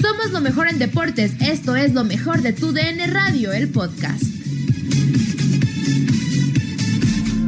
[0.00, 1.32] Somos lo mejor en deportes.
[1.40, 4.22] Esto es lo mejor de tu DN Radio, el podcast.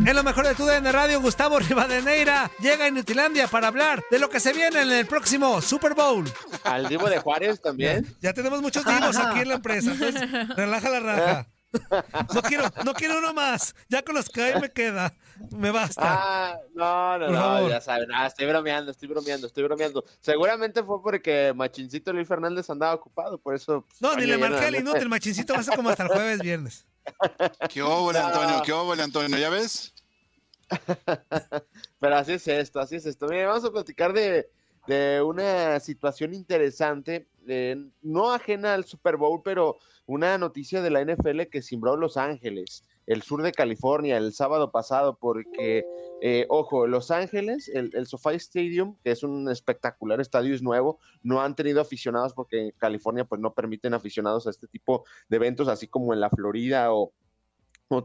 [0.06, 4.18] En lo mejor de tu DN Radio, Gustavo Rivadeneira llega a Inutilandia para hablar de
[4.18, 6.24] lo que se viene en el próximo Super Bowl.
[6.64, 8.04] Al Divo de Juárez también.
[8.20, 9.92] Ya, ya tenemos muchos divos aquí en la empresa.
[9.92, 11.46] Entonces, relaja la raja.
[12.34, 13.74] No quiero, no quiero uno más.
[13.88, 15.14] Ya con los que hay me queda.
[15.50, 16.02] Me basta.
[16.04, 17.70] Ah, no, no, Por no, favor.
[17.70, 18.08] ya saben.
[18.12, 20.04] Ah, estoy bromeando, estoy bromeando, estoy bromeando.
[20.20, 23.84] Seguramente fue porque Machincito Luis Fernández andaba ocupado, por eso.
[23.86, 25.08] pues, No, ni le marqué al no- inútil.
[25.08, 26.86] Machincito va a ser como hasta el jueves, viernes.
[27.70, 28.62] ¿Qué óvole, Antonio?
[28.64, 29.38] ¿Qué óvole, Antonio?
[29.38, 29.94] ¿Ya ves?
[32.00, 33.26] Pero así es esto, así es esto.
[33.28, 34.50] Mira, vamos a platicar de,
[34.86, 37.26] de una situación interesante,
[38.02, 42.84] no ajena al Super Bowl, pero una noticia de la NFL que cimbró Los Ángeles,
[43.06, 45.84] el sur de California, el sábado pasado, porque,
[46.20, 50.98] eh, ojo, Los Ángeles, el, el SoFi Stadium, que es un espectacular estadio, es nuevo,
[51.22, 55.36] no han tenido aficionados porque en California pues no permiten aficionados a este tipo de
[55.36, 57.12] eventos, así como en la Florida o,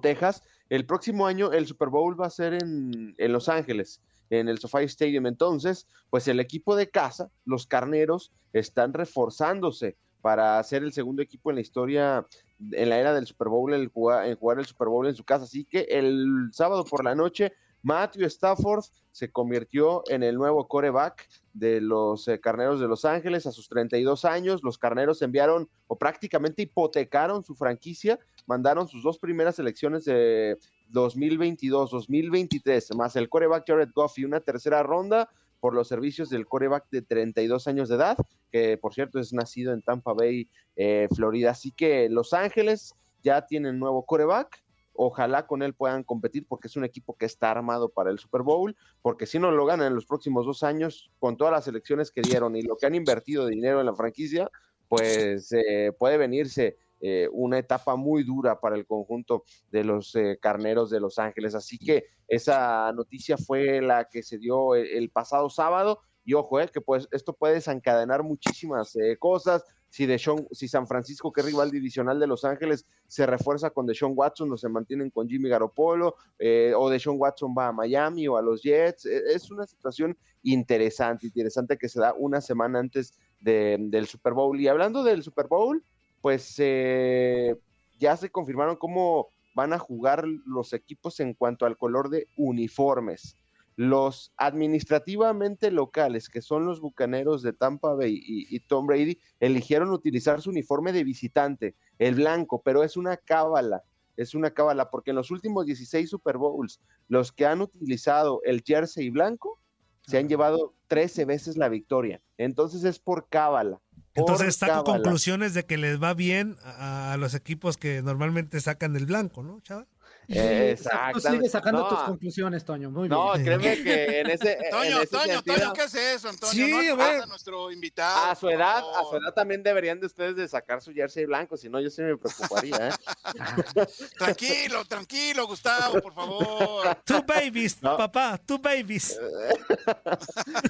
[0.02, 0.42] Texas.
[0.68, 4.84] El próximo año el Super Bowl va a ser en Los Ángeles, en el SoFi
[4.86, 5.28] Stadium.
[5.28, 11.52] Entonces, pues el equipo de casa, los carneros, están reforzándose para ser el segundo equipo
[11.52, 12.26] en la historia,
[12.72, 15.24] en la era del Super Bowl, el jugar, en jugar el Super Bowl en su
[15.24, 15.44] casa.
[15.44, 17.54] Así que el sábado por la noche,
[17.86, 23.46] Matthew Stafford se convirtió en el nuevo coreback de los eh, Carneros de Los Ángeles
[23.46, 24.64] a sus 32 años.
[24.64, 30.58] Los Carneros enviaron o prácticamente hipotecaron su franquicia, mandaron sus dos primeras elecciones de
[30.90, 35.30] 2022, 2023, más el coreback Jared Goff y una tercera ronda
[35.60, 38.18] por los servicios del coreback de 32 años de edad,
[38.52, 41.52] que por cierto es nacido en Tampa Bay, eh, Florida.
[41.52, 44.64] Así que Los Ángeles ya tienen nuevo coreback.
[44.94, 48.44] Ojalá con él puedan competir porque es un equipo que está armado para el Super
[48.44, 52.12] Bowl, porque si no lo ganan en los próximos dos años, con todas las elecciones
[52.12, 54.50] que dieron y lo que han invertido de dinero en la franquicia,
[54.88, 60.38] pues eh, puede venirse eh, una etapa muy dura para el conjunto de los eh,
[60.42, 61.56] carneros de Los Ángeles.
[61.56, 66.00] Así que esa noticia fue la que se dio el, el pasado sábado.
[66.28, 69.64] Y ojo, eh, que pues esto puede desencadenar muchísimas eh, cosas.
[69.90, 73.86] Si, Deshaun- si San Francisco, que es rival divisional de Los Ángeles, se refuerza con
[73.86, 78.28] Deshaun Watson o se mantienen con Jimmy Garoppolo, eh, o Deshaun Watson va a Miami
[78.28, 79.06] o a los Jets.
[79.06, 84.34] Eh, Es una situación interesante, interesante que se da una semana antes de- del Super
[84.34, 84.60] Bowl.
[84.60, 85.84] Y hablando del Super Bowl,
[86.26, 87.56] pues eh,
[88.00, 93.38] ya se confirmaron cómo van a jugar los equipos en cuanto al color de uniformes.
[93.76, 99.92] Los administrativamente locales, que son los Bucaneros de Tampa Bay y, y Tom Brady, eligieron
[99.92, 103.84] utilizar su uniforme de visitante, el blanco, pero es una cábala,
[104.18, 108.64] es una cábala, porque en los últimos 16 Super Bowls, los que han utilizado el
[108.66, 109.60] jersey blanco
[110.08, 112.20] se han llevado 13 veces la victoria.
[112.40, 113.80] Entonces es por cábala.
[114.16, 118.96] Entonces saco conclusiones de que les va bien a, a los equipos que normalmente sacan
[118.96, 119.88] el blanco, ¿no, chaval?
[120.28, 121.30] Eh, Tú exactamente.
[121.32, 122.90] sigues sacando No, tus conclusiones, Toño.
[122.90, 123.46] Muy No, bien.
[123.46, 126.66] créeme que en ese, en Toño, ese Toño, sentido, Toño, ¿qué es eso, Antonio?
[126.66, 128.32] Sí, no a nuestro invitado.
[128.32, 131.58] a su edad, a su edad también deberían de ustedes de sacar su jersey blanco,
[131.58, 132.92] si no yo sí me preocuparía, ¿eh?
[134.18, 136.96] Tranquilo, tranquilo, Gustavo, por favor.
[137.06, 137.98] Two babies, No.
[137.98, 139.20] papá, two babies.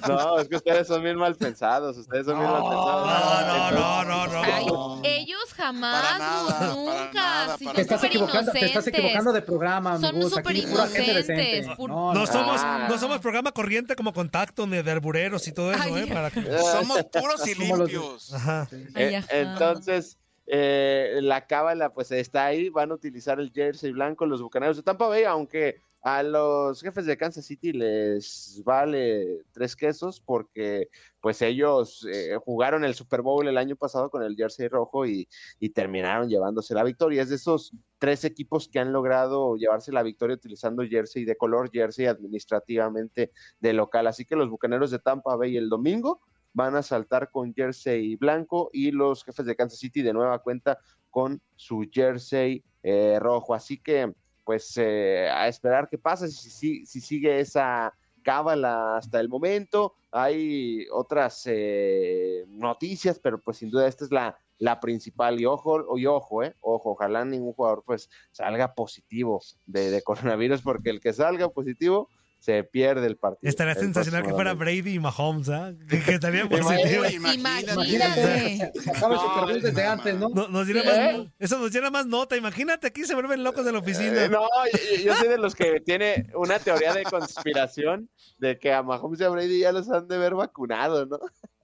[0.08, 3.72] No, es que ustedes son bien mal pensados, ustedes son bien mal pensados.
[3.72, 5.00] No, no, no, no, Ay, no.
[5.04, 7.12] ellos jamás, Para nada, Gus, para nunca.
[7.12, 11.86] nada, para Te son estás equivocando, te estás equivocando de programa, Son súper inocentes, No,
[11.88, 12.26] No no.
[12.26, 12.86] somos, Ah.
[12.88, 16.06] no somos programa corriente como contacto ni de arbureros y todo eso, Ay, ¿eh?
[16.12, 18.32] Para que- Somos puros y limpios.
[18.34, 18.68] Ajá.
[18.94, 19.26] Ay, Eh, ajá.
[19.30, 24.76] entonces, eh, la cábala pues está ahí, van a utilizar el jersey blanco los bucaneros
[24.76, 30.88] de Tampa Bay, aunque a los jefes de Kansas City les vale tres quesos porque
[31.20, 35.28] pues ellos eh, jugaron el Super Bowl el año pasado con el jersey rojo y,
[35.74, 37.22] terminaron llevándose la victoria.
[37.22, 41.70] Es de esos tres equipos que han logrado llevarse la victoria utilizando jersey de color,
[41.72, 44.06] jersey administrativamente de local.
[44.06, 46.20] Así que los bucaneros de Tampa Bay el domingo
[46.52, 50.78] van a saltar con jersey blanco y los jefes de Kansas City de nueva cuenta
[51.10, 53.54] con su jersey eh, rojo.
[53.54, 54.14] Así que,
[54.46, 59.94] pues, eh, a esperar qué pasa si, si, si sigue esa cábala hasta el momento.
[60.12, 65.40] Hay otras eh, noticias, pero pues sin duda esta es la, la principal.
[65.40, 71.00] Y ojo, ojo, eh, ojo, ojalá ningún jugador pues salga positivo de coronavirus, porque el
[71.00, 73.48] que salga positivo se pierde el partido.
[73.48, 74.54] Estaría el sensacional que fuera.
[74.54, 75.72] Brady y Mahomes, ¿ah?
[75.88, 77.04] Que, que estaría positivo.
[77.06, 78.72] imagínate.
[78.94, 80.28] Acaba No, desde no, antes, ¿no?
[80.28, 81.18] No- nos diera ¿Eh?
[81.18, 82.36] más, eso nos diera más nota.
[82.36, 84.24] Imagínate, aquí se vuelven locos de la oficina.
[84.24, 84.42] Eh, no,
[84.72, 88.08] yo, yo soy de los que tiene una teoría de conspiración
[88.38, 91.18] de que a Mahomes y a Brady ya los han de ver vacunado, ¿no?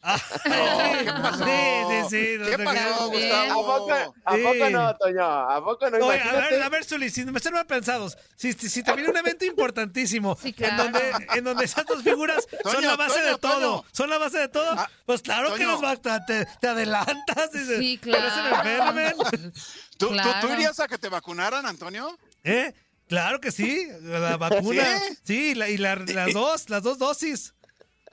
[0.05, 1.45] Ah, ¿qué pasó?
[1.45, 1.51] Sí,
[1.89, 2.37] sí, sí.
[2.39, 3.51] no ¿Qué te pasó, creas.
[3.51, 4.43] ¿A poco, a Sí.
[4.43, 5.25] poco no, Toño?
[5.25, 6.07] ¿A poco no?
[6.07, 8.93] Oye, a ver, a ver, Zuli, si me están mal pensados, si, si, si te
[8.95, 10.83] viene un evento importantísimo Sí, en, claro.
[10.85, 13.85] donde, en donde esas dos figuras son la base Toño, de todo, Toño.
[13.93, 15.97] son la base de todo, Ah, pues claro que nos va a,
[16.27, 18.69] te, te adelantas, dices, Sí, que no se me claro.
[18.71, 19.15] enfermen.
[19.99, 20.49] ¿Tú, tú- Claro.
[20.49, 22.19] tú irías a que te vacunaran, Antonio?
[22.43, 22.75] ¿Eh?
[23.09, 24.83] Claro que sí, la vacuna,
[25.23, 27.55] sí, la- y la- las dos, las dos dosis.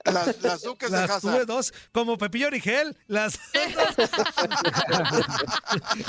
[0.04, 3.98] Las, las duques de Las tuve dos, como Pepillo Origel, las dos,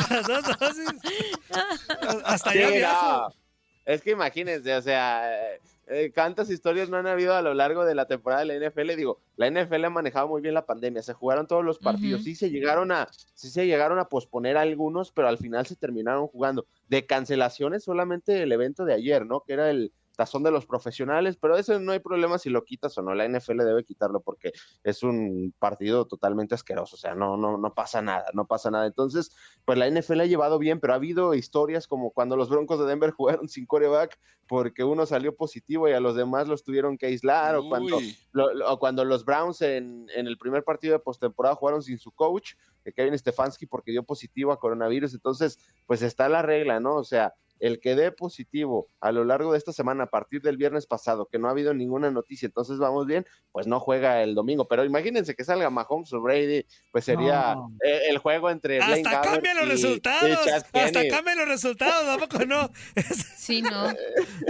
[0.09, 0.89] las dos dosis.
[2.23, 3.17] Hasta allá Sí, viajo.
[3.29, 3.35] no.
[3.85, 7.83] Es que imagínense, o sea, eh, eh, cuántas historias no han habido a lo largo
[7.83, 8.95] de la temporada de la NFL.
[8.95, 12.35] Digo, la NFL ha manejado muy bien la pandemia, se jugaron todos los partidos, sí
[12.35, 16.65] se llegaron a, sí se llegaron a posponer algunos, pero al final se terminaron jugando.
[16.87, 19.41] De cancelaciones solamente el evento de ayer, ¿no?
[19.41, 22.97] Que era el tazón de los profesionales, pero eso no hay problema si lo quitas
[22.97, 23.15] o no.
[23.15, 24.51] La NFL debe quitarlo porque
[24.83, 28.85] es un partido totalmente asqueroso, o sea, no, no, no pasa nada, no pasa nada.
[28.87, 29.35] Entonces,
[29.65, 32.85] pues la NFL ha llevado bien, pero ha habido historias como cuando los Broncos de
[32.85, 37.05] Denver jugaron sin coreback porque uno salió positivo y a los demás los tuvieron que
[37.05, 38.15] aislar, o cuando, Uy.
[38.33, 41.97] lo- lo- o cuando los Browns en, en el primer partido de postemporada jugaron sin
[41.97, 42.55] su coach,
[42.95, 45.13] Kevin Stefanski, porque dio positivo a coronavirus.
[45.13, 45.57] Entonces,
[45.87, 46.95] pues está la regla, ¿no?
[46.95, 50.57] O sea, el que dé positivo a lo largo de esta semana, a partir del
[50.57, 54.35] viernes pasado, que no ha habido ninguna noticia, entonces vamos bien, pues no juega el
[54.35, 54.67] domingo.
[54.67, 57.71] Pero imagínense que salga Mahomes o Brady, pues sería No.
[57.85, 60.29] eh, el juego entre Blaine Hasta cambian los y- resultados.
[60.73, 62.69] y Hasta cambian los resultados, ¿a poco no?
[63.37, 63.87] Sí, no.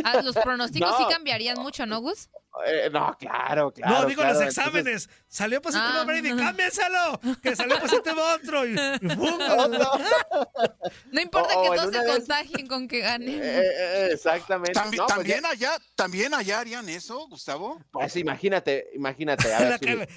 [0.03, 0.97] Ah, los pronósticos No.
[0.97, 2.29] sí cambiarían mucho, ¿no, Gus?
[2.65, 3.93] Eh, no, claro, claro.
[4.01, 5.09] no, digo claro, los entonces- exámenes.
[5.27, 6.03] Salió positivo Ah.
[6.05, 7.19] Brady, cámbienselo.
[7.41, 8.65] Que salió positivo otro.
[8.65, 9.37] Y, y ¡pum!
[11.11, 13.29] No importa que o en todos se contagien con que ganen.
[13.41, 14.73] Eh, eh, exactamente.
[14.79, 17.81] Tambi- No, pues ¿También, ya- allá, ¿También allá harían eso, Gustavo?
[17.91, 19.53] Pues imagínate, imagínate.
[19.53, 20.09] A ver,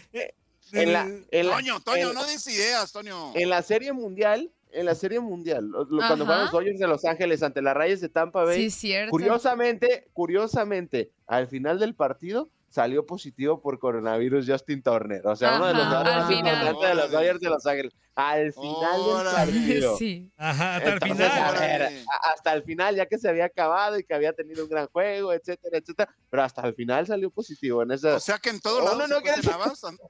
[0.72, 3.32] en la, en la- Toño, Toño, en- no des ideas, Toño.
[3.34, 6.86] en la serie mundial, en la serie mundial, lo- lo- cuando fueron los Dodgers de
[6.86, 9.10] Los Ángeles ante las Rayes de Tampa Bay, Sí, cierto.
[9.10, 15.66] curiosamente, curiosamente, al final del partido salió positivo por coronavirus Justin Turner, o sea, uno
[15.68, 16.52] de los más final.
[16.66, 19.96] importantes de los Dodgers de Los Ángeles, al final del partido.
[19.96, 20.28] Sí.
[20.36, 21.30] Ajá, hasta el final.
[21.30, 21.90] a ver,
[22.34, 25.32] hasta el final, ya que se había acabado y que había tenido un gran juego,
[25.32, 28.16] etcétera, etcétera, pero hasta el final salió positivo en esa.
[28.16, 29.30] O sea que en todos Oh, lados no, no, se que-.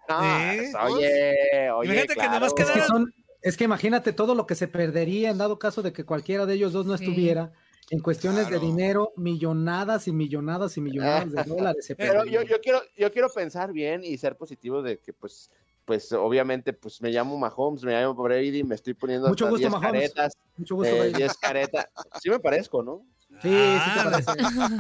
[0.09, 0.21] No,
[0.65, 0.73] Sí.
[0.95, 2.47] oye, oye, Imagínate que claro.
[2.47, 5.83] Es que quedaron- son, es que imagínate todo lo que se perdería en dado caso
[5.83, 7.05] de que cualquiera de ellos dos no Sí.
[7.05, 7.53] estuviera.
[7.91, 8.61] En cuestiones Claro.
[8.61, 11.45] de dinero, millonadas y millonadas y millonadas de
[11.77, 15.51] dólares se Pero yo, quiero, yo quiero pensar bien y ser positivo de que, pues,
[15.85, 19.69] pues, obviamente, pues, me llamo Mahomes, me llamo Brady, me estoy poniendo Mucho hasta gusto,
[19.69, 20.13] 10 Mahomes.
[20.15, 21.13] caretas, Mucho gusto, eh, Brady.
[21.13, 21.87] 10 caretas.
[22.23, 23.07] Sí me parezco, ¿no?
[23.45, 24.33] Sí, sí te parece.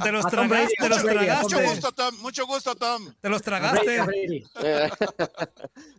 [0.02, 1.66] Te los tragaste, te los Tom Mucho tragaste.
[1.66, 2.14] gusto, Tom.
[2.22, 3.14] Mucho gusto, Tom.
[3.20, 3.98] Te los tragaste.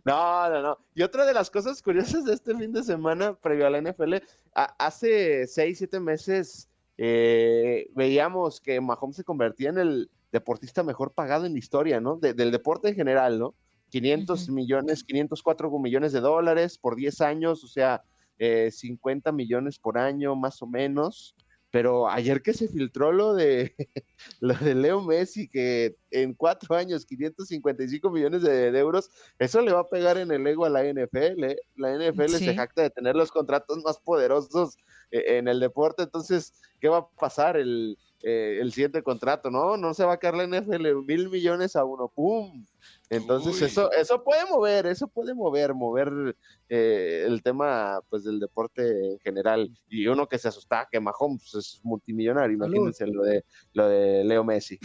[0.04, 0.78] no, no, no.
[0.94, 4.14] Y otra de las cosas curiosas de este fin de semana previo a la NFL,
[4.54, 6.68] a- hace seis, siete meses
[6.98, 12.16] eh, veíamos que Mahomes se convertía en el deportista mejor pagado en la historia, ¿no?
[12.16, 13.54] De- del deporte en general, ¿no?
[13.90, 14.52] 500 Ujú.
[14.52, 18.02] millones, 504 millones de dólares por 10 años, o sea,
[18.38, 21.34] eh, 50 millones por año, más o menos.
[21.70, 23.74] Pero ayer que se filtró lo de
[24.40, 29.72] lo de Leo Messi, que en cuatro años 555 millones de, de euros, eso le
[29.72, 31.44] va a pegar en el ego a la NFL.
[31.44, 31.56] ¿eh?
[31.76, 32.44] La NFL Sí.
[32.46, 34.76] se jacta de tener los contratos más poderosos
[35.10, 37.96] eh, en el deporte, entonces, ¿qué va a pasar el,
[38.28, 39.52] eh, el siguiente contrato?
[39.52, 42.66] No, no se va a caer la NFL, mil millones a uno, ¡pum!
[43.08, 43.68] Entonces, Uy.
[43.68, 46.36] eso, eso puede mover, eso puede mover, mover
[46.68, 49.70] eh, el tema pues del deporte en general.
[49.88, 54.42] Y uno que se asustaba que Mahomes es multimillonario, imagínense lo de, lo de Leo
[54.42, 54.80] Messi.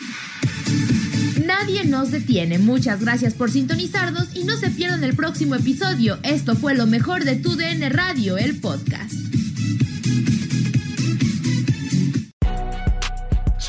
[1.43, 2.60] Nadie nos detiene.
[2.60, 6.19] Muchas gracias por sintonizarnos y no se pierdan el próximo episodio.
[6.21, 9.20] Esto fue lo mejor de tu DN Radio, el podcast.